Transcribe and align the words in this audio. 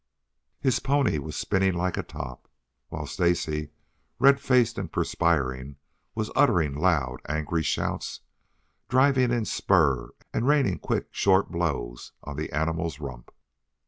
His 0.59 0.79
pony 0.79 1.19
was 1.19 1.35
spinning 1.35 1.75
like 1.75 1.95
a 1.95 2.01
top, 2.01 2.47
while 2.89 3.05
Stacy 3.05 3.69
red 4.17 4.39
faced 4.39 4.79
and 4.79 4.91
perspiring 4.91 5.75
was 6.15 6.31
uttering 6.35 6.73
loud, 6.73 7.21
angry 7.29 7.61
shouts, 7.61 8.21
driving 8.89 9.29
in 9.31 9.45
spur 9.45 10.09
and 10.33 10.47
raining 10.47 10.79
quick, 10.79 11.09
short 11.11 11.51
blows 11.51 12.13
on 12.23 12.35
the 12.35 12.51
animal's 12.51 12.99
rump. 12.99 13.31